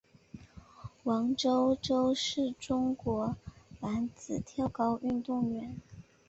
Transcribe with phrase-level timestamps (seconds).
[1.03, 3.35] 王舟舟是中国
[3.81, 5.77] 男子跳高运动员。